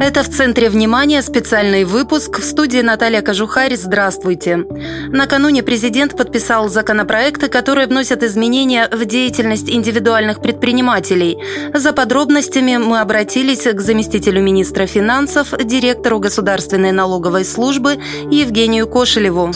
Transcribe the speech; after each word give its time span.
Это 0.00 0.22
в 0.22 0.28
центре 0.28 0.70
внимания 0.70 1.22
специальный 1.22 1.84
выпуск. 1.84 2.38
В 2.38 2.44
студии 2.44 2.80
Наталья 2.80 3.20
Кожухарь. 3.20 3.76
Здравствуйте. 3.76 4.64
Накануне 5.08 5.62
президент 5.64 6.16
подписал 6.16 6.68
законопроекты, 6.68 7.48
которые 7.48 7.88
вносят 7.88 8.22
изменения 8.22 8.88
в 8.92 9.04
деятельность 9.04 9.68
индивидуальных 9.68 10.40
предпринимателей. 10.40 11.36
За 11.74 11.92
подробностями 11.92 12.76
мы 12.76 13.00
обратились 13.00 13.64
к 13.64 13.80
заместителю 13.80 14.40
министра 14.40 14.86
финансов, 14.86 15.52
директору 15.64 16.20
Государственной 16.20 16.92
налоговой 16.92 17.44
службы 17.44 17.98
Евгению 18.30 18.86
Кошелеву. 18.86 19.52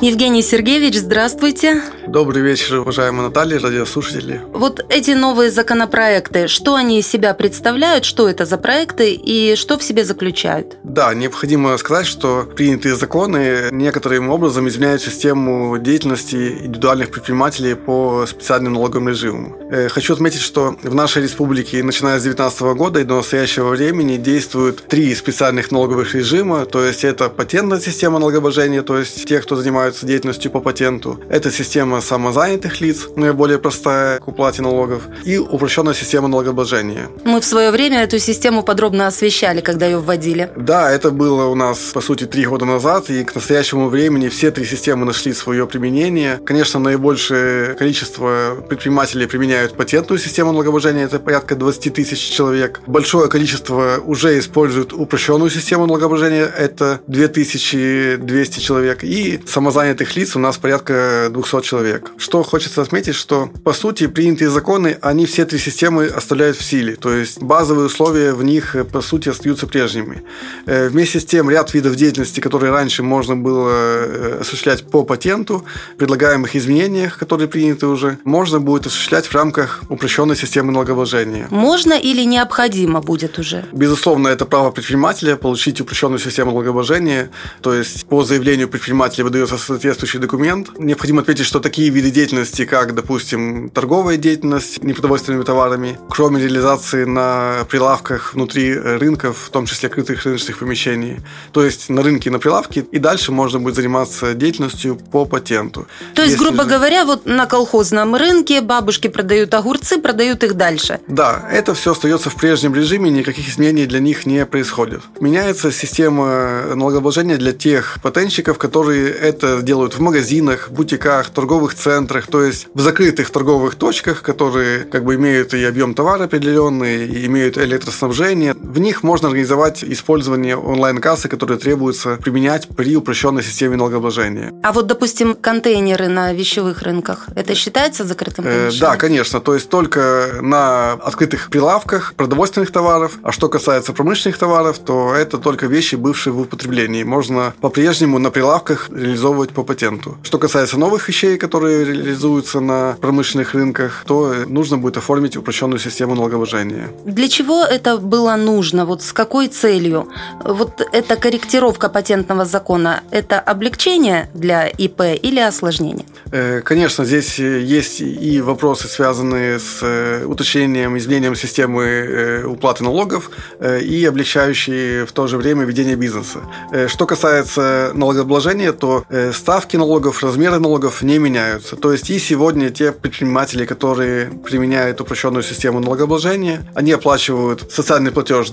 Евгений 0.00 0.42
Сергеевич, 0.42 0.96
здравствуйте. 0.96 1.82
Добрый 2.06 2.40
вечер, 2.40 2.80
уважаемые 2.80 3.28
Наталья, 3.28 3.58
радиослушатели. 3.58 4.40
Вот 4.52 4.84
эти 4.88 5.10
новые 5.10 5.50
законопроекты, 5.50 6.46
что 6.46 6.76
они 6.76 7.00
из 7.00 7.08
себя 7.08 7.34
представляют, 7.34 8.04
что 8.04 8.28
это 8.28 8.44
за 8.44 8.58
проекты 8.58 9.12
и 9.12 9.56
что 9.56 9.76
в 9.78 9.84
себе 9.84 10.04
заключают? 10.04 10.76
Да, 10.84 11.14
необходимо 11.14 11.76
сказать, 11.78 12.06
что 12.06 12.48
принятые 12.56 12.94
законы 12.96 13.68
некоторым 13.70 14.30
образом 14.30 14.68
изменяют 14.68 15.02
систему 15.02 15.78
деятельности 15.78 16.58
индивидуальных 16.64 17.10
предпринимателей 17.10 17.74
по 17.74 18.26
специальным 18.26 18.74
налоговым 18.74 19.08
режимам. 19.08 19.56
Э, 19.70 19.88
хочу 19.88 20.14
отметить, 20.14 20.40
что 20.40 20.76
в 20.82 20.94
нашей 20.94 21.22
республике, 21.22 21.82
начиная 21.82 22.18
с 22.18 22.22
2019 22.22 22.60
года 22.74 23.00
и 23.00 23.04
до 23.04 23.16
настоящего 23.16 23.70
времени, 23.70 24.16
действуют 24.16 24.86
три 24.88 25.14
специальных 25.14 25.70
налоговых 25.70 26.14
режима, 26.14 26.64
то 26.66 26.84
есть 26.84 27.04
это 27.04 27.28
патентная 27.28 27.80
система 27.80 28.18
налогообложения, 28.18 28.82
то 28.82 28.98
есть 28.98 29.26
те, 29.26 29.40
кто 29.40 29.56
занимаются 29.56 30.06
деятельностью 30.06 30.50
по 30.50 30.60
патенту. 30.60 31.20
Это 31.30 31.50
система 31.50 32.00
самозанятых 32.00 32.80
лиц, 32.80 33.08
наиболее 33.16 33.58
простая 33.58 34.18
к 34.18 34.28
уплате 34.28 34.62
налогов, 34.62 35.02
и 35.24 35.38
упрощенная 35.38 35.94
система 35.94 36.28
налогообложения. 36.28 37.08
Мы 37.24 37.40
в 37.40 37.44
свое 37.44 37.70
время 37.70 38.02
эту 38.02 38.18
систему 38.18 38.62
подробно 38.62 39.06
освещали, 39.06 39.60
когда 39.68 39.84
ее 39.84 39.98
вводили. 39.98 40.50
Да, 40.56 40.90
это 40.90 41.10
было 41.10 41.44
у 41.44 41.54
нас, 41.54 41.78
по 41.92 42.00
сути, 42.00 42.24
три 42.24 42.46
года 42.46 42.64
назад, 42.64 43.10
и 43.10 43.22
к 43.22 43.34
настоящему 43.34 43.90
времени 43.90 44.28
все 44.28 44.50
три 44.50 44.64
системы 44.64 45.04
нашли 45.04 45.34
свое 45.34 45.66
применение. 45.66 46.40
Конечно, 46.42 46.80
наибольшее 46.80 47.74
количество 47.74 48.64
предпринимателей 48.66 49.26
применяют 49.26 49.76
патентную 49.76 50.20
систему 50.20 50.52
налогообложения, 50.52 51.04
это 51.04 51.18
порядка 51.18 51.54
20 51.54 51.92
тысяч 51.92 52.30
человек. 52.30 52.80
Большое 52.86 53.28
количество 53.28 53.98
уже 54.02 54.38
используют 54.38 54.94
упрощенную 54.94 55.50
систему 55.50 55.84
налогообложения, 55.84 56.46
это 56.46 57.00
2200 57.06 58.60
человек, 58.60 59.04
и 59.04 59.38
самозанятых 59.46 60.16
лиц 60.16 60.34
у 60.34 60.38
нас 60.38 60.56
порядка 60.56 61.28
200 61.30 61.60
человек. 61.60 62.10
Что 62.16 62.42
хочется 62.42 62.80
отметить, 62.80 63.16
что 63.16 63.50
по 63.64 63.74
сути 63.74 64.06
принятые 64.06 64.48
законы, 64.48 64.96
они 65.02 65.26
все 65.26 65.44
три 65.44 65.58
системы 65.58 66.06
оставляют 66.06 66.56
в 66.56 66.64
силе. 66.64 66.96
То 66.96 67.12
есть 67.12 67.42
базовые 67.42 67.88
условия 67.88 68.32
в 68.32 68.42
них 68.42 68.74
по 68.90 69.02
сути 69.02 69.28
остаются 69.28 69.57
прежними. 69.66 70.22
Э, 70.66 70.88
вместе 70.88 71.20
с 71.20 71.24
тем 71.24 71.50
ряд 71.50 71.74
видов 71.74 71.96
деятельности, 71.96 72.40
которые 72.40 72.72
раньше 72.72 73.02
можно 73.02 73.36
было 73.36 73.70
э, 73.70 74.38
осуществлять 74.40 74.84
по 74.84 75.04
патенту, 75.04 75.64
предлагаемых 75.96 76.56
изменениях, 76.56 77.18
которые 77.18 77.48
приняты 77.48 77.86
уже, 77.86 78.18
можно 78.24 78.60
будет 78.60 78.86
осуществлять 78.86 79.26
в 79.26 79.34
рамках 79.34 79.82
упрощенной 79.88 80.36
системы 80.36 80.72
налогообложения. 80.72 81.46
Можно 81.50 81.94
или 81.94 82.24
необходимо 82.24 83.00
будет 83.00 83.38
уже? 83.38 83.64
Безусловно, 83.72 84.28
это 84.28 84.46
право 84.46 84.70
предпринимателя 84.70 85.36
получить 85.36 85.80
упрощенную 85.80 86.18
систему 86.18 86.50
налогообложения. 86.50 87.30
То 87.60 87.74
есть 87.74 88.06
по 88.06 88.24
заявлению 88.24 88.68
предпринимателя 88.68 89.24
выдается 89.24 89.58
соответствующий 89.58 90.20
документ. 90.20 90.70
Необходимо 90.78 91.22
отметить, 91.22 91.46
что 91.46 91.60
такие 91.60 91.90
виды 91.90 92.10
деятельности, 92.10 92.64
как, 92.64 92.94
допустим, 92.94 93.70
торговая 93.70 94.16
деятельность 94.16 94.82
непродовольственными 94.82 95.44
товарами, 95.44 95.98
кроме 96.10 96.42
реализации 96.42 97.04
на 97.04 97.64
прилавках 97.68 98.34
внутри 98.34 98.74
рынков, 98.74 99.47
в 99.48 99.50
том 99.50 99.66
числе 99.66 99.88
крытых 99.88 100.24
рыночных 100.24 100.58
помещений, 100.58 101.16
то 101.52 101.64
есть 101.64 101.88
на 101.88 102.02
рынке, 102.02 102.30
на 102.30 102.38
прилавке, 102.38 102.84
и 102.92 102.98
дальше 102.98 103.32
можно 103.32 103.58
будет 103.58 103.74
заниматься 103.74 104.34
деятельностью 104.34 104.96
по 104.96 105.24
патенту. 105.24 105.86
То 106.14 106.22
есть, 106.22 106.34
Если 106.34 106.44
грубо 106.44 106.64
говоря, 106.64 107.04
вот 107.04 107.26
на 107.26 107.46
колхозном 107.46 108.14
рынке 108.14 108.60
бабушки 108.60 109.08
продают 109.08 109.54
огурцы, 109.54 109.98
продают 109.98 110.44
их 110.44 110.54
дальше. 110.54 111.00
Да, 111.08 111.48
это 111.50 111.74
все 111.74 111.92
остается 111.92 112.30
в 112.30 112.36
прежнем 112.36 112.74
режиме, 112.74 113.10
никаких 113.10 113.48
изменений 113.48 113.86
для 113.86 114.00
них 114.00 114.26
не 114.26 114.44
происходит. 114.44 115.00
Меняется 115.20 115.72
система 115.72 116.74
налогообложения 116.74 117.36
для 117.36 117.52
тех 117.52 117.98
патентщиков, 118.02 118.58
которые 118.58 119.10
это 119.10 119.62
делают 119.62 119.94
в 119.94 120.00
магазинах, 120.00 120.70
бутиках, 120.70 121.30
торговых 121.30 121.74
центрах, 121.74 122.26
то 122.26 122.42
есть 122.42 122.68
в 122.74 122.80
закрытых 122.80 123.30
торговых 123.30 123.74
точках, 123.76 124.22
которые 124.22 124.84
как 124.84 125.04
бы 125.04 125.14
имеют 125.14 125.54
и 125.54 125.64
объем 125.64 125.94
товара 125.94 126.24
определенный, 126.24 127.06
и 127.06 127.26
имеют 127.26 127.56
электроснабжение. 127.56 128.54
В 128.54 128.78
них 128.78 129.02
можно 129.02 129.27
организовать 129.28 129.84
использование 129.84 130.56
онлайн-кассы, 130.56 131.28
которые 131.28 131.58
требуется 131.58 132.16
применять 132.16 132.68
при 132.68 132.96
упрощенной 132.96 133.42
системе 133.42 133.76
налогообложения. 133.76 134.52
А 134.62 134.72
вот, 134.72 134.86
допустим, 134.86 135.34
контейнеры 135.34 136.08
на 136.08 136.32
вещевых 136.32 136.82
рынках, 136.82 137.26
это 137.34 137.54
считается 137.54 138.04
закрытым 138.04 138.44
э, 138.46 138.48
помещением? 138.48 138.80
да, 138.80 138.96
конечно. 138.96 139.40
То 139.40 139.54
есть 139.54 139.68
только 139.68 140.38
на 140.40 140.92
открытых 140.92 141.50
прилавках 141.50 142.14
продовольственных 142.14 142.70
товаров. 142.70 143.18
А 143.22 143.32
что 143.32 143.48
касается 143.48 143.92
промышленных 143.92 144.38
товаров, 144.38 144.78
то 144.78 145.14
это 145.14 145.38
только 145.38 145.66
вещи, 145.66 145.96
бывшие 145.96 146.32
в 146.32 146.40
употреблении. 146.40 147.02
Можно 147.02 147.54
по-прежнему 147.60 148.18
на 148.18 148.30
прилавках 148.30 148.88
реализовывать 148.90 149.50
по 149.50 149.62
патенту. 149.62 150.18
Что 150.22 150.38
касается 150.38 150.78
новых 150.78 151.08
вещей, 151.08 151.38
которые 151.38 151.84
реализуются 151.84 152.60
на 152.60 152.96
промышленных 153.00 153.54
рынках, 153.54 154.04
то 154.06 154.34
нужно 154.46 154.78
будет 154.78 154.96
оформить 154.96 155.36
упрощенную 155.36 155.78
систему 155.78 156.14
налогообложения. 156.14 156.88
Для 157.04 157.28
чего 157.28 157.64
это 157.64 157.98
было 157.98 158.36
нужно? 158.36 158.86
Вот 158.86 159.02
с 159.02 159.12
какой 159.18 159.48
целью? 159.48 160.06
Вот 160.44 160.80
эта 160.92 161.16
корректировка 161.16 161.88
патентного 161.88 162.44
закона– 162.44 163.02
это 163.10 163.40
облегчение 163.40 164.28
для 164.32 164.68
ИП 164.68 165.00
или 165.26 165.40
осложнение? 165.40 166.04
Э, 166.30 166.60
конечно, 166.60 167.04
здесь 167.04 167.38
есть 167.38 168.00
и 168.00 168.40
вопросы, 168.40 168.86
связанные 168.86 169.58
с 169.58 169.80
э, 169.82 170.24
уточнением, 170.24 170.96
изменением 170.96 171.34
системы 171.34 171.82
э, 171.84 172.44
уплаты 172.44 172.84
налогов 172.84 173.30
и 173.60 174.04
облегчающие 174.04 175.04
в 175.04 175.10
то 175.10 175.26
же 175.26 175.36
время 175.36 175.64
ведение 175.64 175.96
бизнеса. 175.96 176.38
Что 176.86 177.06
касается 177.06 177.90
налогообложения, 177.94 178.72
то 178.72 179.04
ставки 179.32 179.76
налогов, 179.76 180.22
размеры 180.22 180.60
налогов 180.60 181.02
не 181.02 181.18
меняются. 181.18 181.74
То 181.74 181.90
есть 181.90 182.10
и 182.10 182.18
сегодня 182.20 182.70
те 182.70 182.92
предприниматели, 182.92 183.66
которые 183.66 184.26
применяют 184.44 185.00
упрощенную 185.00 185.42
систему 185.42 185.80
налогообложения, 185.80 186.60
они 186.74 186.92
оплачивают 186.92 187.72
социальный 187.72 188.12
платеж 188.12 188.50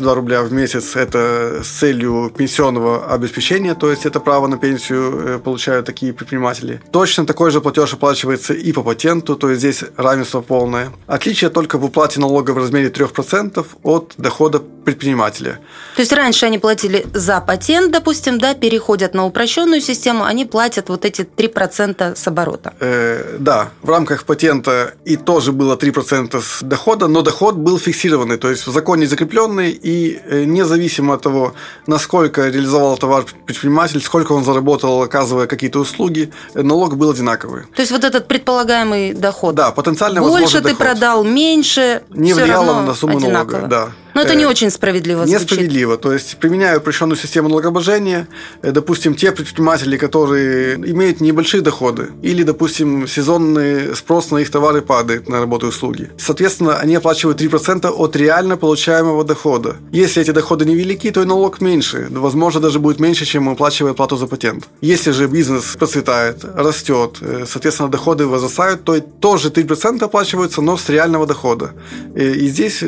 272 0.00 0.14
рубля 0.14 0.42
в 0.42 0.52
месяц. 0.52 0.96
Это 0.96 1.60
с 1.62 1.68
целью 1.68 2.32
пенсионного 2.36 3.12
обеспечения, 3.12 3.74
то 3.74 3.90
есть 3.90 4.06
это 4.06 4.20
право 4.20 4.46
на 4.46 4.56
пенсию 4.56 5.36
э, 5.36 5.38
получают 5.38 5.86
такие 5.86 6.12
предприниматели. 6.12 6.80
Точно 6.92 7.26
такой 7.26 7.50
же 7.50 7.60
платеж 7.60 7.92
оплачивается 7.94 8.54
и 8.54 8.72
по 8.72 8.82
патенту, 8.82 9.36
то 9.36 9.50
есть 9.50 9.60
здесь 9.60 9.84
равенство 9.96 10.40
полное. 10.40 10.90
Отличие 11.06 11.50
только 11.50 11.78
в 11.78 11.84
уплате 11.84 12.20
налога 12.20 12.52
в 12.52 12.58
размере 12.58 12.88
3% 12.88 13.66
от 13.82 14.14
дохода 14.16 14.62
предпринимателя. 14.90 15.58
То 15.94 16.02
есть 16.02 16.12
раньше 16.12 16.46
они 16.46 16.58
платили 16.58 17.06
за 17.14 17.40
патент, 17.40 17.92
допустим, 17.92 18.38
да, 18.38 18.54
переходят 18.54 19.14
на 19.14 19.24
упрощенную 19.24 19.80
систему, 19.80 20.24
они 20.24 20.44
платят 20.44 20.88
вот 20.88 21.04
эти 21.04 21.22
3% 21.22 22.16
с 22.16 22.26
оборота. 22.28 22.72
Э, 22.80 23.36
да, 23.38 23.68
в 23.82 23.90
рамках 23.90 24.24
патента 24.24 24.94
и 25.04 25.16
тоже 25.16 25.52
было 25.52 25.76
3% 25.76 26.42
с 26.42 26.62
дохода, 26.62 27.06
но 27.06 27.22
доход 27.22 27.54
был 27.54 27.78
фиксированный, 27.78 28.36
то 28.36 28.50
есть 28.50 28.66
в 28.66 28.72
законе 28.72 29.06
закрепленный, 29.06 29.70
и 29.70 30.20
э, 30.30 30.44
независимо 30.44 31.14
от 31.14 31.22
того, 31.22 31.52
насколько 31.86 32.48
реализовал 32.48 32.96
товар 32.98 33.24
предприниматель, 33.46 34.00
сколько 34.02 34.32
он 34.32 34.44
заработал, 34.44 35.02
оказывая 35.02 35.46
какие-то 35.46 35.78
услуги, 35.80 36.30
налог 36.54 36.96
был 36.96 37.10
одинаковый. 37.10 37.62
То 37.76 37.82
есть 37.82 37.92
вот 37.92 38.04
этот 38.04 38.26
предполагаемый 38.26 39.12
доход. 39.12 39.54
Да, 39.54 39.70
потенциально 39.70 40.20
Больше 40.20 40.58
ты 40.58 40.62
доход. 40.62 40.78
продал, 40.78 41.24
меньше, 41.24 42.02
не 42.10 42.34
влияло 42.34 42.82
на 42.82 42.94
сумму 42.94 43.18
одинаково. 43.18 43.58
налога. 43.58 43.68
Да. 43.68 43.92
Но 44.14 44.22
это 44.22 44.34
не 44.34 44.44
э, 44.44 44.48
очень 44.48 44.70
справедливо 44.70 45.26
звучит. 45.26 45.50
Несправедливо. 45.50 45.96
То 45.96 46.12
есть, 46.12 46.36
применяя 46.36 46.78
упрощенную 46.78 47.16
систему 47.16 47.48
налогообложения, 47.48 48.26
э, 48.62 48.72
допустим, 48.72 49.14
те 49.14 49.32
предприниматели, 49.32 49.96
которые 49.96 50.74
имеют 50.74 51.20
небольшие 51.20 51.60
доходы, 51.60 52.08
или, 52.22 52.42
допустим, 52.42 53.06
сезонный 53.06 53.94
спрос 53.94 54.30
на 54.30 54.38
их 54.38 54.50
товары 54.50 54.82
падает 54.82 55.28
на 55.28 55.40
работу 55.40 55.66
и 55.66 55.68
услуги, 55.68 56.10
соответственно, 56.18 56.76
они 56.76 56.96
оплачивают 56.96 57.40
3% 57.40 57.90
от 57.90 58.16
реально 58.16 58.56
получаемого 58.56 59.24
дохода. 59.24 59.76
Если 59.92 60.22
эти 60.22 60.32
доходы 60.32 60.64
невелики, 60.64 61.10
то 61.10 61.22
и 61.22 61.24
налог 61.24 61.60
меньше. 61.60 62.08
Возможно, 62.10 62.60
даже 62.60 62.78
будет 62.78 63.00
меньше, 63.00 63.24
чем 63.24 63.48
оплачивая 63.48 63.94
плату 63.94 64.16
за 64.16 64.26
патент. 64.26 64.64
Если 64.80 65.12
же 65.12 65.26
бизнес 65.26 65.76
процветает, 65.76 66.44
растет, 66.44 67.18
э, 67.20 67.44
соответственно, 67.46 67.88
доходы 67.88 68.26
возрастают, 68.26 68.84
то 68.84 69.00
тоже 69.00 69.50
3% 69.50 70.04
оплачиваются, 70.04 70.62
но 70.62 70.76
с 70.76 70.88
реального 70.88 71.26
дохода. 71.26 71.70
И 72.16 72.48
здесь 72.48 72.82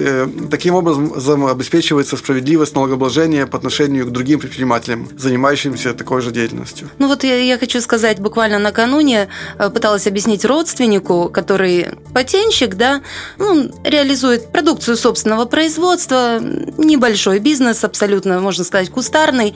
таким 0.51 0.75
образом 0.75 1.12
обеспечивается 1.15 2.17
справедливость 2.17 2.75
налогообложения 2.75 3.47
по 3.47 3.59
отношению 3.59 4.07
к 4.07 4.11
другим 4.11 4.41
предпринимателям, 4.41 5.09
занимающимся 5.17 5.95
такой 5.95 6.23
же 6.23 6.31
деятельностью. 6.31 6.89
Ну 6.99 7.09
вот 7.09 7.25
я, 7.25 7.37
я 7.37 7.59
хочу 7.59 7.81
сказать, 7.81 8.21
буквально 8.21 8.59
накануне 8.59 9.29
э, 9.59 9.71
пыталась 9.71 10.07
объяснить 10.07 10.45
родственнику, 10.45 11.29
который 11.29 11.91
патентщик, 12.15 12.75
да, 12.75 13.03
ну, 13.39 13.71
реализует 13.85 14.53
продукцию 14.53 14.97
собственного 14.97 15.45
производства, 15.45 16.39
небольшой 16.41 17.39
бизнес, 17.39 17.85
абсолютно, 17.85 18.41
можно 18.41 18.65
сказать, 18.65 18.91
кустарный. 18.91 19.55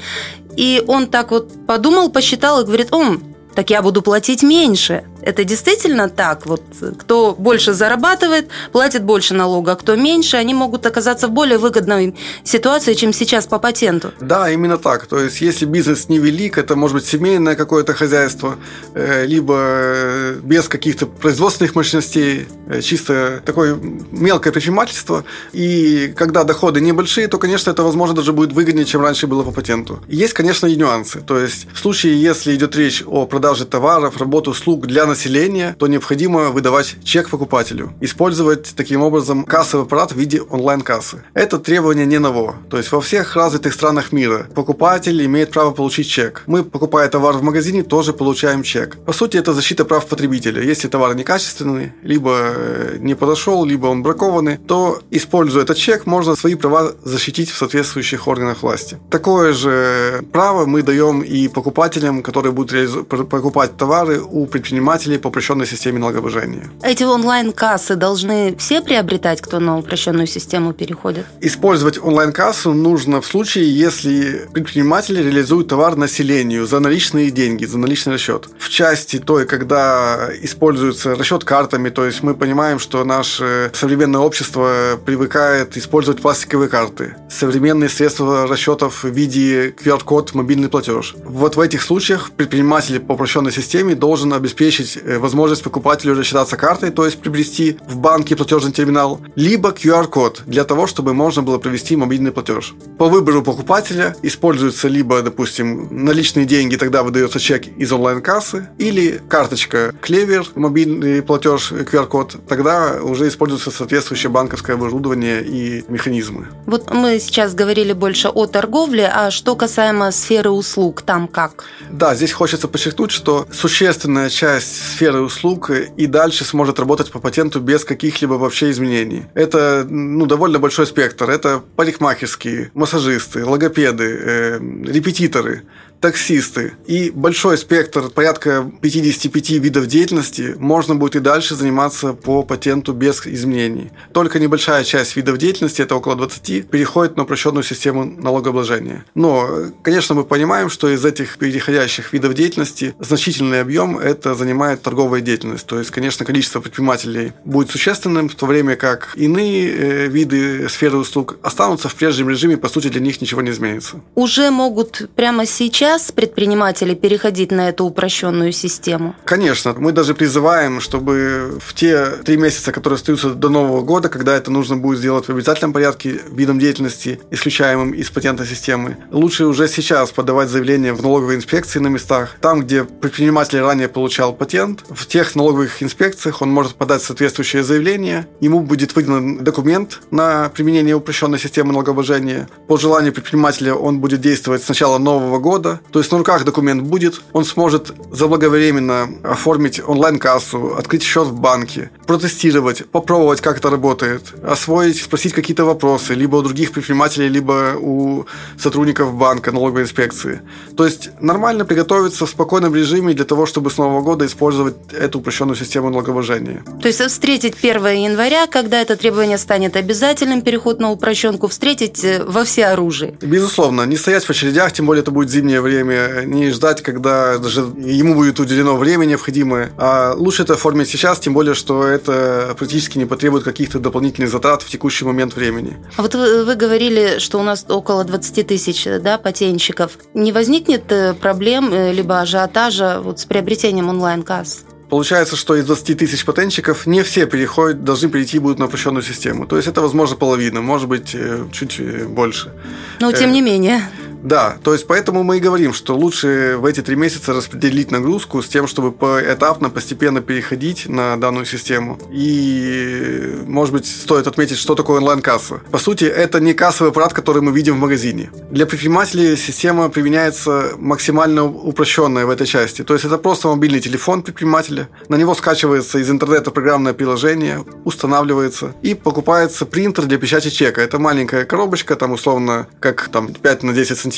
И 0.56 0.82
он 0.86 1.06
так 1.06 1.30
вот 1.30 1.66
подумал, 1.66 2.10
посчитал 2.10 2.62
и 2.62 2.64
говорит, 2.64 2.88
он, 2.92 3.22
так 3.54 3.70
я 3.70 3.82
буду 3.82 4.02
платить 4.02 4.42
меньше. 4.42 5.04
Это 5.22 5.44
действительно 5.44 6.08
так? 6.08 6.46
Вот 6.46 6.62
кто 6.98 7.34
больше 7.34 7.72
зарабатывает, 7.72 8.48
платит 8.72 9.04
больше 9.04 9.34
налога, 9.34 9.72
а 9.72 9.76
кто 9.76 9.96
меньше, 9.96 10.36
они 10.36 10.54
могут 10.54 10.86
оказаться 10.86 11.28
в 11.28 11.30
более 11.30 11.58
выгодной 11.58 12.14
ситуации, 12.44 12.94
чем 12.94 13.12
сейчас 13.12 13.46
по 13.46 13.58
патенту. 13.58 14.12
Да, 14.20 14.50
именно 14.50 14.78
так. 14.78 15.06
То 15.06 15.18
есть, 15.18 15.40
если 15.40 15.64
бизнес 15.64 16.08
невелик, 16.08 16.58
это 16.58 16.76
может 16.76 16.96
быть 16.96 17.06
семейное 17.06 17.54
какое-то 17.54 17.94
хозяйство, 17.94 18.56
э, 18.94 19.26
либо 19.26 19.54
э, 19.58 20.40
без 20.42 20.68
каких-то 20.68 21.06
производственных 21.06 21.74
мощностей, 21.74 22.46
э, 22.68 22.80
чисто 22.80 23.42
такое 23.44 23.78
мелкое 24.12 24.52
предпринимательство. 24.52 25.24
И 25.52 26.12
когда 26.16 26.44
доходы 26.44 26.80
небольшие, 26.80 27.28
то, 27.28 27.38
конечно, 27.38 27.70
это, 27.70 27.82
возможно, 27.82 28.14
даже 28.14 28.32
будет 28.32 28.52
выгоднее, 28.52 28.84
чем 28.84 29.02
раньше 29.02 29.26
было 29.26 29.42
по 29.42 29.52
патенту. 29.52 30.00
Есть, 30.08 30.34
конечно, 30.34 30.66
и 30.66 30.76
нюансы. 30.76 31.20
То 31.20 31.38
есть, 31.38 31.66
в 31.72 31.78
случае, 31.78 32.20
если 32.20 32.54
идет 32.54 32.76
речь 32.76 33.02
о 33.06 33.26
продаже 33.26 33.64
товаров, 33.64 34.16
работы, 34.18 34.50
услуг 34.50 34.86
для 34.86 35.05
населения, 35.06 35.76
то 35.78 35.86
необходимо 35.86 36.50
выдавать 36.50 36.96
чек 37.04 37.30
покупателю. 37.30 37.92
Использовать 38.00 38.74
таким 38.76 39.02
образом 39.02 39.44
кассовый 39.44 39.86
аппарат 39.86 40.12
в 40.12 40.16
виде 40.16 40.40
онлайн-кассы. 40.40 41.22
Это 41.34 41.58
требование 41.58 42.06
не 42.06 42.18
ново. 42.18 42.56
То 42.70 42.78
есть 42.78 42.92
во 42.92 43.00
всех 43.00 43.36
развитых 43.36 43.74
странах 43.74 44.12
мира 44.12 44.46
покупатель 44.54 45.24
имеет 45.24 45.50
право 45.50 45.70
получить 45.72 46.08
чек. 46.08 46.42
Мы, 46.46 46.64
покупая 46.64 47.08
товар 47.08 47.34
в 47.36 47.42
магазине, 47.42 47.82
тоже 47.82 48.12
получаем 48.12 48.62
чек. 48.62 48.96
По 49.04 49.12
сути, 49.12 49.36
это 49.36 49.52
защита 49.52 49.84
прав 49.84 50.06
потребителя. 50.06 50.62
Если 50.62 50.88
товар 50.88 51.14
некачественный, 51.14 51.92
либо 52.02 52.30
э, 52.54 52.96
не 53.00 53.14
подошел, 53.14 53.64
либо 53.64 53.86
он 53.86 54.02
бракованный, 54.02 54.58
то, 54.58 55.00
используя 55.10 55.64
этот 55.64 55.76
чек, 55.76 56.06
можно 56.06 56.36
свои 56.36 56.54
права 56.54 56.92
защитить 57.04 57.50
в 57.50 57.56
соответствующих 57.56 58.28
органах 58.28 58.62
власти. 58.62 58.98
Такое 59.10 59.52
же 59.52 60.24
право 60.32 60.66
мы 60.66 60.82
даем 60.82 61.22
и 61.22 61.48
покупателям, 61.48 62.22
которые 62.22 62.52
будут 62.52 63.08
покупать 63.28 63.76
товары 63.76 64.20
у 64.20 64.46
предпринимателей 64.46 64.95
пользователей 64.96 65.18
по 65.18 65.28
упрощенной 65.28 65.66
системе 65.66 65.98
налогообложения. 65.98 66.70
Эти 66.82 67.04
онлайн-кассы 67.04 67.96
должны 67.96 68.56
все 68.58 68.80
приобретать, 68.80 69.40
кто 69.40 69.60
на 69.60 69.78
упрощенную 69.78 70.26
систему 70.26 70.72
переходит? 70.72 71.26
Использовать 71.42 71.98
онлайн-кассу 72.02 72.72
нужно 72.72 73.20
в 73.20 73.26
случае, 73.26 73.78
если 73.78 74.48
предприниматели 74.52 75.22
реализуют 75.22 75.68
товар 75.68 75.96
населению 75.96 76.66
за 76.66 76.80
наличные 76.80 77.30
деньги, 77.30 77.66
за 77.66 77.78
наличный 77.78 78.14
расчет. 78.14 78.48
В 78.58 78.68
части 78.68 79.18
той, 79.18 79.46
когда 79.46 80.30
используется 80.42 81.14
расчет 81.14 81.44
картами, 81.44 81.90
то 81.90 82.06
есть 82.06 82.22
мы 82.22 82.34
понимаем, 82.34 82.78
что 82.78 83.04
наше 83.04 83.70
современное 83.74 84.20
общество 84.20 84.98
привыкает 85.04 85.76
использовать 85.76 86.22
пластиковые 86.22 86.68
карты, 86.68 87.16
современные 87.30 87.88
средства 87.88 88.46
расчетов 88.46 89.04
в 89.04 89.08
виде 89.08 89.70
QR-код, 89.70 90.34
мобильный 90.34 90.68
платеж. 90.68 91.14
Вот 91.24 91.56
в 91.56 91.60
этих 91.60 91.82
случаях 91.82 92.30
предприниматель 92.30 92.98
по 93.00 93.12
упрощенной 93.12 93.52
системе 93.52 93.94
должен 93.94 94.32
обеспечить 94.32 94.85
Э, 94.94 95.18
возможность 95.18 95.62
покупателю 95.62 96.14
рассчитаться 96.14 96.56
картой, 96.56 96.90
то 96.90 97.04
есть 97.04 97.18
приобрести 97.18 97.78
в 97.88 97.96
банке 97.96 98.36
платежный 98.36 98.72
терминал, 98.72 99.20
либо 99.34 99.70
QR-код 99.70 100.42
для 100.46 100.64
того, 100.64 100.86
чтобы 100.86 101.14
можно 101.14 101.42
было 101.42 101.58
провести 101.58 101.96
мобильный 101.96 102.30
платеж. 102.30 102.74
По 102.98 103.06
выбору 103.06 103.42
покупателя 103.42 104.14
используются 104.22 104.88
либо, 104.88 105.22
допустим, 105.22 105.88
наличные 105.90 106.46
деньги, 106.46 106.76
тогда 106.76 107.02
выдается 107.02 107.40
чек 107.40 107.66
из 107.66 107.92
онлайн-кассы, 107.92 108.68
или 108.78 109.20
карточка 109.28 109.94
Клевер, 110.00 110.46
мобильный 110.54 111.22
платеж, 111.22 111.72
QR-код, 111.72 112.36
тогда 112.48 112.98
уже 113.02 113.28
используется 113.28 113.70
соответствующее 113.70 114.30
банковское 114.30 114.76
оборудование 114.76 115.42
и 115.42 115.84
механизмы. 115.88 116.48
Вот 116.66 116.92
мы 116.92 117.18
сейчас 117.18 117.54
говорили 117.54 117.92
больше 117.92 118.28
о 118.28 118.46
торговле, 118.46 119.10
а 119.12 119.30
что 119.30 119.56
касаемо 119.56 120.10
сферы 120.12 120.50
услуг, 120.50 121.02
там 121.02 121.28
как? 121.28 121.64
Да, 121.90 122.14
здесь 122.14 122.32
хочется 122.32 122.68
подчеркнуть, 122.68 123.10
что 123.10 123.46
существенная 123.52 124.28
часть 124.28 124.75
сферы 124.76 125.20
услуг 125.20 125.70
и 125.70 126.06
дальше 126.06 126.44
сможет 126.44 126.78
работать 126.78 127.10
по 127.10 127.18
патенту 127.18 127.60
без 127.60 127.84
каких-либо 127.84 128.34
вообще 128.34 128.70
изменений. 128.70 129.24
Это 129.34 129.86
ну, 129.88 130.26
довольно 130.26 130.58
большой 130.58 130.86
спектр. 130.86 131.30
Это 131.30 131.62
парикмахерские, 131.76 132.70
массажисты, 132.74 133.44
логопеды, 133.44 134.04
э, 134.04 134.58
репетиторы, 134.84 135.62
таксисты 136.00 136.74
и 136.86 137.10
большой 137.10 137.58
спектр, 137.58 138.10
порядка 138.10 138.70
55 138.80 139.50
видов 139.50 139.86
деятельности, 139.86 140.54
можно 140.58 140.94
будет 140.94 141.16
и 141.16 141.20
дальше 141.20 141.54
заниматься 141.54 142.12
по 142.12 142.42
патенту 142.42 142.92
без 142.92 143.26
изменений. 143.26 143.90
Только 144.12 144.38
небольшая 144.38 144.84
часть 144.84 145.16
видов 145.16 145.38
деятельности, 145.38 145.82
это 145.82 145.96
около 145.96 146.16
20, 146.16 146.68
переходит 146.68 147.16
на 147.16 147.22
упрощенную 147.22 147.62
систему 147.62 148.04
налогообложения. 148.04 149.04
Но, 149.14 149.70
конечно, 149.82 150.14
мы 150.14 150.24
понимаем, 150.24 150.70
что 150.70 150.88
из 150.88 151.04
этих 151.04 151.38
переходящих 151.38 152.12
видов 152.12 152.34
деятельности 152.34 152.94
значительный 153.00 153.60
объем 153.60 153.98
это 153.98 154.34
занимает 154.34 154.82
торговая 154.82 155.20
деятельность. 155.20 155.66
То 155.66 155.78
есть, 155.78 155.90
конечно, 155.90 156.24
количество 156.24 156.60
предпринимателей 156.60 157.32
будет 157.44 157.70
существенным, 157.70 158.28
в 158.28 158.34
то 158.34 158.46
время 158.46 158.76
как 158.76 159.12
иные 159.16 159.70
э, 159.70 160.06
виды 160.06 160.68
сферы 160.68 160.98
услуг 160.98 161.38
останутся 161.42 161.88
в 161.88 161.94
прежнем 161.94 162.28
режиме, 162.28 162.56
по 162.56 162.68
сути, 162.68 162.88
для 162.88 163.00
них 163.00 163.20
ничего 163.20 163.40
не 163.40 163.50
изменится. 163.50 164.00
Уже 164.14 164.50
могут 164.50 165.08
прямо 165.14 165.46
сейчас 165.46 165.85
сейчас 165.86 166.10
предприниматели 166.10 166.94
переходить 166.94 167.52
на 167.52 167.68
эту 167.68 167.84
упрощенную 167.84 168.50
систему? 168.50 169.14
Конечно. 169.24 169.72
Мы 169.78 169.92
даже 169.92 170.14
призываем, 170.14 170.80
чтобы 170.80 171.60
в 171.64 171.74
те 171.74 172.06
три 172.24 172.36
месяца, 172.36 172.72
которые 172.72 172.96
остаются 172.96 173.30
до 173.30 173.48
Нового 173.48 173.82
года, 173.82 174.08
когда 174.08 174.36
это 174.36 174.50
нужно 174.50 174.76
будет 174.76 174.98
сделать 174.98 175.26
в 175.26 175.30
обязательном 175.30 175.72
порядке 175.72 176.22
видом 176.28 176.58
деятельности, 176.58 177.20
исключаемым 177.30 177.92
из 177.92 178.10
патентной 178.10 178.48
системы, 178.48 178.96
лучше 179.12 179.46
уже 179.46 179.68
сейчас 179.68 180.10
подавать 180.10 180.48
заявление 180.48 180.92
в 180.92 181.02
налоговые 181.02 181.36
инспекции 181.36 181.78
на 181.78 181.86
местах. 181.86 182.34
Там, 182.40 182.62
где 182.62 182.82
предприниматель 182.82 183.60
ранее 183.60 183.86
получал 183.88 184.32
патент, 184.32 184.82
в 184.88 185.06
тех 185.06 185.36
налоговых 185.36 185.84
инспекциях 185.84 186.42
он 186.42 186.50
может 186.50 186.74
подать 186.74 187.02
соответствующее 187.04 187.62
заявление, 187.62 188.26
ему 188.40 188.58
будет 188.58 188.96
выдан 188.96 189.44
документ 189.44 190.00
на 190.10 190.48
применение 190.48 190.96
упрощенной 190.96 191.38
системы 191.38 191.72
налогообложения. 191.72 192.48
По 192.66 192.76
желанию 192.76 193.12
предпринимателя 193.12 193.74
он 193.74 194.00
будет 194.00 194.20
действовать 194.20 194.64
с 194.64 194.68
начала 194.68 194.98
Нового 194.98 195.38
года, 195.38 195.75
то 195.90 195.98
есть 195.98 196.12
на 196.12 196.18
руках 196.18 196.44
документ 196.44 196.82
будет, 196.82 197.20
он 197.32 197.44
сможет 197.44 197.92
заблаговременно 198.12 199.08
оформить 199.22 199.80
онлайн-кассу, 199.86 200.76
открыть 200.76 201.02
счет 201.02 201.26
в 201.28 201.40
банке, 201.40 201.90
протестировать, 202.06 202.86
попробовать, 202.86 203.40
как 203.40 203.58
это 203.58 203.70
работает, 203.70 204.34
освоить, 204.44 205.02
спросить 205.02 205.32
какие-то 205.32 205.64
вопросы, 205.64 206.14
либо 206.14 206.36
у 206.36 206.42
других 206.42 206.72
предпринимателей, 206.72 207.28
либо 207.28 207.76
у 207.80 208.26
сотрудников 208.58 209.14
банка, 209.14 209.52
налоговой 209.52 209.82
инспекции. 209.82 210.40
То 210.76 210.84
есть 210.84 211.10
нормально 211.20 211.64
приготовиться 211.64 212.26
в 212.26 212.30
спокойном 212.30 212.74
режиме 212.74 213.14
для 213.14 213.24
того, 213.24 213.46
чтобы 213.46 213.70
с 213.70 213.78
Нового 213.78 214.02
года 214.02 214.26
использовать 214.26 214.74
эту 214.92 215.18
упрощенную 215.18 215.56
систему 215.56 215.90
налогообложения. 215.90 216.62
То 216.80 216.88
есть 216.88 217.00
встретить 217.02 217.54
1 217.62 217.86
января, 217.86 218.46
когда 218.46 218.80
это 218.80 218.96
требование 218.96 219.38
станет 219.38 219.76
обязательным, 219.76 220.42
переход 220.42 220.80
на 220.80 220.90
упрощенку, 220.90 221.48
встретить 221.48 222.04
э, 222.04 222.24
во 222.24 222.44
все 222.44 222.66
оружие. 222.66 223.16
Безусловно, 223.20 223.86
не 223.86 223.96
стоять 223.96 224.24
в 224.24 224.30
очередях, 224.30 224.72
тем 224.72 224.86
более 224.86 225.02
это 225.02 225.10
будет 225.10 225.30
зимнее 225.30 225.60
время, 225.66 226.22
не 226.24 226.50
ждать, 226.50 226.82
когда 226.82 227.38
даже 227.38 227.60
ему 227.60 228.14
будет 228.14 228.40
уделено 228.40 228.76
время 228.76 229.04
необходимое. 229.04 229.72
А 229.76 230.14
лучше 230.16 230.42
это 230.42 230.54
оформить 230.54 230.88
сейчас, 230.88 231.18
тем 231.18 231.34
более, 231.34 231.54
что 231.54 231.84
это 231.84 232.54
практически 232.56 232.98
не 232.98 233.06
потребует 233.06 233.44
каких-то 233.44 233.78
дополнительных 233.78 234.30
затрат 234.30 234.62
в 234.62 234.68
текущий 234.68 235.04
момент 235.04 235.34
времени. 235.34 235.76
А 235.96 236.02
вот 236.02 236.14
вы, 236.14 236.44
вы 236.44 236.54
говорили, 236.54 237.18
что 237.18 237.38
у 237.38 237.42
нас 237.42 237.66
около 237.68 238.04
20 238.04 238.46
тысяч 238.46 238.86
да, 239.00 239.18
патентщиков. 239.18 239.98
Не 240.14 240.32
возникнет 240.32 240.90
э, 240.92 241.14
проблем 241.14 241.72
э, 241.72 241.92
либо 241.92 242.20
ажиотажа 242.20 243.00
вот 243.02 243.20
с 243.20 243.24
приобретением 243.24 243.88
онлайн-касс? 243.88 244.64
Получается, 244.88 245.34
что 245.34 245.56
из 245.56 245.66
20 245.66 245.98
тысяч 245.98 246.24
патентчиков 246.24 246.86
не 246.86 247.02
все 247.02 247.26
переходят, 247.26 247.82
должны 247.82 248.08
перейти 248.08 248.38
будут 248.38 248.60
на 248.60 248.66
упрощенную 248.66 249.02
систему. 249.02 249.46
То 249.46 249.56
есть 249.56 249.66
это, 249.66 249.80
возможно, 249.80 250.16
половина, 250.16 250.60
может 250.60 250.88
быть, 250.88 251.10
э, 251.14 251.44
чуть 251.52 251.80
больше. 252.06 252.52
Но 253.00 253.10
тем 253.12 253.32
не 253.32 253.40
менее. 253.40 253.82
Да, 254.26 254.56
то 254.64 254.72
есть 254.72 254.88
поэтому 254.88 255.22
мы 255.22 255.36
и 255.36 255.40
говорим, 255.40 255.72
что 255.72 255.96
лучше 255.96 256.56
в 256.58 256.64
эти 256.66 256.82
три 256.82 256.96
месяца 256.96 257.32
распределить 257.32 257.92
нагрузку 257.92 258.42
с 258.42 258.48
тем, 258.48 258.66
чтобы 258.66 258.90
поэтапно, 258.90 259.70
постепенно 259.70 260.20
переходить 260.20 260.88
на 260.88 261.16
данную 261.16 261.46
систему. 261.46 261.96
И, 262.10 263.44
может 263.46 263.72
быть, 263.72 263.86
стоит 263.86 264.26
отметить, 264.26 264.58
что 264.58 264.74
такое 264.74 264.96
онлайн-касса. 264.96 265.60
По 265.70 265.78
сути, 265.78 266.06
это 266.06 266.40
не 266.40 266.54
кассовый 266.54 266.90
аппарат, 266.90 267.12
который 267.12 267.40
мы 267.40 267.52
видим 267.52 267.76
в 267.76 267.78
магазине. 267.78 268.30
Для 268.50 268.66
предпринимателей 268.66 269.36
система 269.36 269.90
применяется 269.90 270.72
максимально 270.76 271.44
упрощенная 271.44 272.26
в 272.26 272.30
этой 272.30 272.48
части. 272.48 272.82
То 272.82 272.94
есть 272.94 273.06
это 273.06 273.18
просто 273.18 273.46
мобильный 273.46 273.78
телефон 273.80 274.22
предпринимателя. 274.22 274.88
На 275.08 275.14
него 275.14 275.36
скачивается 275.36 275.98
из 275.98 276.10
интернета 276.10 276.50
программное 276.50 276.94
приложение, 276.94 277.64
устанавливается 277.84 278.74
и 278.82 278.94
покупается 278.94 279.66
принтер 279.66 280.06
для 280.06 280.18
печати 280.18 280.48
чека. 280.48 280.80
Это 280.80 280.98
маленькая 280.98 281.44
коробочка, 281.44 281.94
там 281.94 282.10
условно 282.10 282.66
как 282.80 283.08
там 283.12 283.32
5 283.32 283.62
на 283.62 283.72
10 283.72 283.96
сантиметров, 283.96 284.15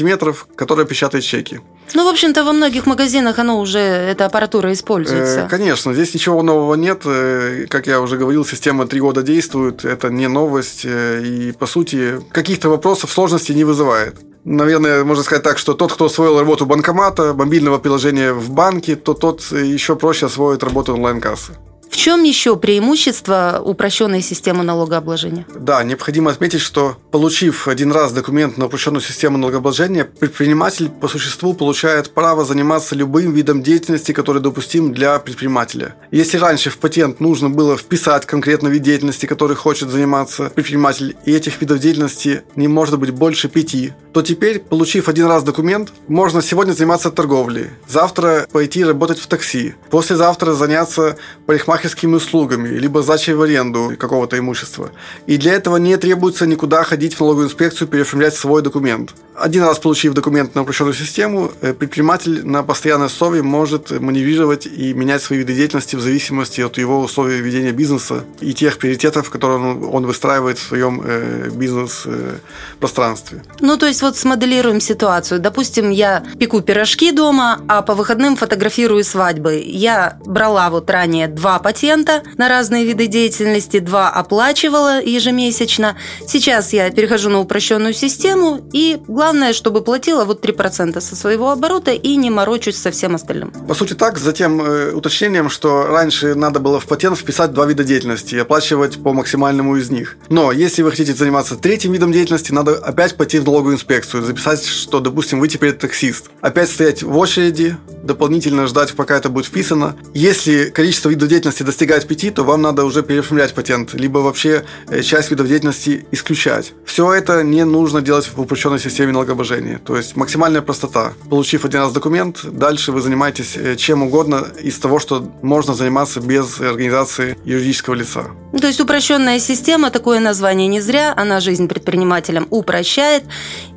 которая 0.57 0.87
печатает 0.87 1.25
чеки. 1.25 1.61
Ну, 1.95 2.05
в 2.05 2.09
общем-то, 2.09 2.45
во 2.45 2.53
многих 2.53 2.87
магазинах 2.87 3.39
оно 3.39 3.61
уже, 3.61 3.79
эта 3.79 4.27
аппаратура 4.27 4.73
используется. 4.73 5.41
Э, 5.41 5.49
конечно, 5.49 5.95
здесь 5.95 6.15
ничего 6.15 6.43
нового 6.43 6.75
нет. 6.75 7.03
Э, 7.05 7.67
как 7.69 7.87
я 7.87 8.01
уже 8.01 8.19
говорил, 8.19 8.45
система 8.45 8.87
три 8.87 9.01
года 9.01 9.23
действует. 9.23 9.85
Это 9.85 10.11
не 10.11 10.29
новость. 10.29 10.83
Э, 10.85 11.23
и, 11.25 11.53
по 11.53 11.67
сути, 11.67 12.21
каких-то 12.33 12.69
вопросов 12.69 13.11
сложности 13.11 13.53
не 13.53 13.65
вызывает. 13.65 14.17
Наверное, 14.45 15.05
можно 15.05 15.23
сказать 15.23 15.43
так, 15.45 15.59
что 15.59 15.75
тот, 15.75 15.93
кто 15.93 16.07
освоил 16.07 16.39
работу 16.39 16.67
банкомата, 16.67 17.35
мобильного 17.35 17.79
приложения 17.79 18.33
в 18.33 18.51
банке, 18.51 18.97
то 18.97 19.15
тот 19.15 19.43
еще 19.51 19.97
проще 19.97 20.27
освоит 20.27 20.63
работу 20.63 20.95
онлайн-кассы. 20.95 21.53
В 21.91 21.97
чем 21.97 22.23
еще 22.23 22.57
преимущество 22.57 23.63
упрощенной 23.65 24.23
системы 24.23 24.63
налогообложения? 24.63 25.47
Да, 25.55 25.83
необходимо 25.83 26.31
отметить, 26.31 26.61
что 26.61 26.97
получив 27.11 27.67
один 27.67 27.93
раз 27.93 28.13
документ 28.13 28.59
на 28.59 28.67
упрощенную 28.67 29.01
систему 29.01 29.39
налогообложения, 29.39 30.05
предприниматель 30.05 30.91
по 30.91 31.09
существу 31.09 31.55
получает 31.55 32.15
право 32.15 32.45
заниматься 32.45 32.95
любым 32.95 33.33
видом 33.33 33.63
деятельности, 33.63 34.13
который 34.13 34.43
допустим 34.43 34.93
для 34.93 35.19
предпринимателя. 35.19 35.95
Если 36.11 36.37
раньше 36.37 36.71
в 36.71 36.79
патент 36.79 37.21
нужно 37.21 37.51
было 37.51 37.77
вписать 37.77 38.27
конкретно 38.27 38.69
вид 38.69 38.83
деятельности, 38.83 39.27
который 39.27 39.57
хочет 39.57 39.89
заниматься 39.89 40.51
предприниматель, 40.51 41.17
и 41.25 41.33
этих 41.33 41.61
видов 41.61 41.79
деятельности 41.79 42.43
не 42.57 42.69
может 42.69 42.99
быть 42.99 43.11
больше 43.11 43.49
пяти, 43.49 43.93
то 44.13 44.23
теперь, 44.23 44.61
получив 44.61 45.09
один 45.09 45.27
раз 45.27 45.43
документ, 45.43 45.93
можно 46.09 46.43
сегодня 46.43 46.73
заниматься 46.73 47.11
торговлей, 47.11 47.71
завтра 47.87 48.47
пойти 48.51 48.85
работать 48.85 49.19
в 49.19 49.27
такси, 49.27 49.75
послезавтра 49.91 50.53
заняться 50.53 51.17
парикмахерскими 51.47 52.15
услугами, 52.17 52.69
либо 52.69 53.03
сдачей 53.03 53.35
в 53.35 53.43
аренду 53.43 53.93
какого-то 53.99 54.39
имущества. 54.39 54.91
И 55.27 55.37
для 55.37 55.55
этого 55.55 55.77
не 55.77 55.97
требуется 55.97 56.47
никуда 56.47 56.83
ходить 56.85 57.15
в 57.15 57.21
налоговую 57.21 57.47
инспекцию, 57.47 57.89
переоформлять 57.89 58.35
свой 58.35 58.63
документ. 58.63 59.15
Один 59.41 59.63
раз 59.63 59.79
получив 59.79 60.15
документ 60.15 60.55
на 60.55 60.63
упрощенную 60.63 60.95
систему, 60.95 61.53
э, 61.61 61.73
предприниматель 61.73 62.45
на 62.45 62.63
постоянной 62.63 63.07
основе 63.07 63.43
может 63.43 63.91
маневрировать 63.91 64.67
и 64.67 64.93
менять 64.95 65.23
свои 65.23 65.39
виды 65.39 65.55
деятельности 65.55 65.97
в 65.97 66.01
зависимости 66.01 66.61
от 66.61 66.79
его 66.79 67.01
условий 67.01 67.41
ведения 67.41 67.73
бизнеса 67.73 68.25
и 68.41 68.53
тех 68.53 68.79
приоритетов, 68.79 69.31
которые 69.31 69.59
он 69.59 70.07
выстраивает 70.07 70.59
в 70.59 70.67
своем 70.67 71.03
э, 71.05 71.51
бизнес-пространстве. 71.55 73.43
Ну, 73.61 73.77
то 73.77 73.87
есть 73.87 74.03
вот 74.03 74.17
смоделируем 74.17 74.81
ситуацию. 74.81 75.41
Допустим, 75.41 75.91
я 75.91 76.25
пеку 76.39 76.61
пирожки 76.61 77.13
дома, 77.13 77.61
а 77.69 77.83
по 77.83 77.95
выходным 77.95 78.37
фотографирую 78.37 79.05
свадьбы. 79.05 79.63
Я 79.65 80.19
брала 80.25 80.69
вот 80.71 80.91
ранее 80.91 81.29
два 81.29 81.59
патента 81.61 82.23
на 82.37 82.49
разные 82.49 82.85
виды 82.85 83.07
деятельности, 83.07 83.79
два 83.79 84.11
оплачивала 84.11 85.01
ежемесячно. 85.01 85.97
Сейчас 86.27 86.73
я 86.73 86.91
перехожу 86.91 87.31
на 87.31 87.39
упрощенную 87.41 87.95
систему 87.95 88.69
и 88.73 88.99
главное 89.07 89.28
Главное, 89.29 89.53
чтобы 89.53 89.83
платила 89.83 90.25
вот 90.25 90.43
3% 90.43 90.99
со 91.03 91.15
своего 91.15 91.51
оборота 91.51 91.91
и 91.91 92.17
не 92.17 92.31
морочусь 92.31 92.79
со 92.79 92.91
всем 92.91 93.15
остальным. 93.15 93.51
По 93.51 93.75
сути 93.75 93.93
так, 93.93 94.17
затем 94.17 94.63
э, 94.63 94.93
уточнением, 94.93 95.51
что 95.51 95.87
раньше 95.87 96.35
надо 96.35 96.61
было 96.61 96.81
в 96.81 96.87
патент 96.87 97.19
вписать 97.19 97.53
два 97.53 97.67
вида 97.67 97.85
деятельности 97.85 98.37
и 98.37 98.39
оплачивать 98.39 99.03
по 99.03 99.13
максимальному 99.13 99.77
из 99.77 99.91
них. 99.91 100.17
Но 100.31 100.51
если 100.51 100.81
вы 100.81 100.93
хотите 100.93 101.13
заниматься 101.13 101.57
третьим 101.57 101.93
видом 101.93 102.11
деятельности, 102.11 102.53
надо 102.53 102.77
опять 102.77 103.19
пойти 103.19 103.39
в 103.39 103.45
налоговую 103.45 103.75
инспекцию, 103.75 104.25
записать, 104.25 104.65
что, 104.65 104.99
допустим, 104.99 105.41
вы 105.41 105.49
теперь 105.49 105.75
таксист. 105.75 106.31
Опять 106.41 106.71
стоять 106.71 107.03
в 107.03 107.15
очереди, 107.19 107.77
дополнительно 108.03 108.67
ждать, 108.67 108.95
пока 108.95 109.17
это 109.19 109.29
будет 109.29 109.45
вписано. 109.45 109.95
Если 110.15 110.71
количество 110.71 111.11
видов 111.11 111.29
деятельности 111.29 111.65
достигает 111.65 112.07
пяти, 112.07 112.31
то 112.31 112.45
вам 112.45 112.63
надо 112.63 112.85
уже 112.85 113.03
переоформлять 113.03 113.53
патент, 113.53 113.93
либо 113.93 114.19
вообще 114.21 114.65
э, 114.89 115.03
часть 115.03 115.31
видов 115.31 115.49
деятельности 115.49 116.07
исключать. 116.13 116.73
Все 116.87 117.13
это 117.13 117.43
не 117.43 117.67
нужно 117.67 118.01
делать 118.01 118.31
в 118.35 118.41
упрощенной 118.41 118.79
системе 118.79 119.13
налогообложения. 119.19 119.79
То 119.79 119.97
есть 119.97 120.17
максимальная 120.17 120.63
простота. 120.63 121.13
Получив 121.29 121.65
один 121.65 121.81
раз 121.81 121.93
документ, 121.93 122.41
дальше 122.45 122.93
вы 122.93 123.01
занимаетесь 123.01 123.57
э, 123.57 123.77
чем 123.77 124.03
угодно 124.03 124.47
из 124.63 124.79
того, 124.79 124.99
что 124.99 125.25
можно 125.43 125.75
заниматься 125.75 126.21
без 126.21 126.61
организации 126.61 127.37
юридического 127.45 127.95
лица. 127.95 128.27
То 128.53 128.67
есть 128.67 128.81
упрощенная 128.81 129.39
система, 129.41 129.91
такое 129.91 130.21
название 130.21 130.69
не 130.69 130.81
зря, 130.81 131.13
она 131.17 131.41
жизнь 131.41 131.69
предпринимателям 131.69 132.47
упрощает 132.51 133.25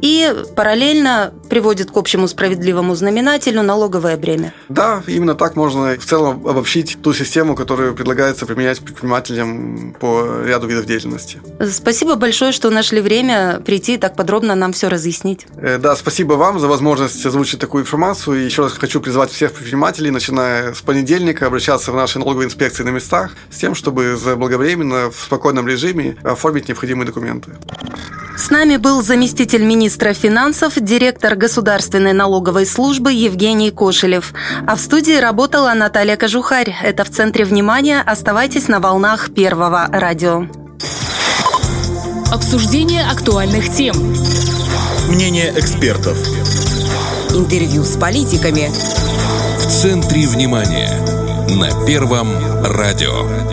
и 0.01 0.33
параллельно 0.55 1.33
приводит 1.50 1.91
к 1.91 1.98
общему 1.98 2.27
справедливому 2.27 2.95
знаменателю 2.95 3.63
налоговое 3.63 4.17
бремя. 4.17 4.53
Да, 4.69 5.03
именно 5.07 5.36
так 5.36 5.55
можно 5.55 5.95
в 6.00 6.05
целом 6.05 6.48
обобщить 6.48 6.98
ту 7.01 7.13
систему, 7.13 7.55
которую 7.55 7.95
предлагается 7.95 8.45
применять 8.45 8.79
предпринимателям 8.79 9.95
по 10.00 10.43
ряду 10.45 10.67
видов 10.67 10.86
деятельности. 10.86 11.41
Спасибо 11.71 12.15
большое, 12.15 12.51
что 12.51 12.69
нашли 12.69 13.01
время 13.01 13.62
прийти 13.65 13.95
и 13.95 13.98
так 13.98 14.15
подробно 14.15 14.55
нам 14.55 14.71
все 14.71 14.88
разъяснить. 14.88 15.31
Э, 15.58 15.78
да, 15.78 15.96
спасибо 15.96 16.34
вам 16.34 16.60
за 16.60 16.68
возможность 16.68 17.26
озвучить 17.26 17.60
такую 17.60 17.84
информацию. 17.84 18.42
И 18.42 18.46
еще 18.46 18.64
раз 18.64 18.74
хочу 18.74 19.02
призвать 19.02 19.32
всех 19.32 19.52
предпринимателей, 19.54 20.12
начиная 20.12 20.74
с 20.74 20.82
понедельника, 20.82 21.48
обращаться 21.48 21.92
в 21.92 21.96
наши 21.96 22.20
налоговые 22.20 22.48
инспекции 22.48 22.84
на 22.84 22.90
местах 22.90 23.32
с 23.50 23.58
тем, 23.58 23.76
чтобы 23.76 24.16
заблаговременно 24.16 25.12
в 25.12 25.16
спокойном 25.16 25.68
режиме 25.68 26.18
оформить 26.24 26.68
необходимые 26.68 27.06
документы. 27.06 27.52
С 28.38 28.50
нами 28.50 28.78
был 28.78 29.04
заместитель 29.04 29.64
министра 29.64 30.14
финансов, 30.14 30.74
директор 30.76 31.36
Государственной 31.36 32.14
налоговой 32.14 32.66
службы 32.66 33.14
Евгений 33.14 33.72
Кошелев. 33.72 34.34
А 34.66 34.76
в 34.76 34.80
студии 34.80 35.20
работала 35.20 35.74
Наталья 35.74 36.16
Кожухарь. 36.16 36.76
Это 36.82 37.04
в 37.04 37.10
центре 37.10 37.46
внимания. 37.46 38.02
Оставайтесь 38.02 38.68
на 38.68 38.80
волнах 38.80 39.34
Первого 39.34 39.88
радио. 39.92 40.48
Обсуждение 42.32 43.04
актуальных 43.04 43.70
тем. 43.76 43.96
Мнение 45.10 45.54
экспертов. 45.56 46.18
Интервью 47.32 47.84
с 47.84 47.98
политиками. 47.98 48.70
В 49.60 49.68
центре 49.68 50.28
внимания. 50.28 50.90
На 51.50 51.86
Первом 51.86 52.30
радио. 52.63 53.50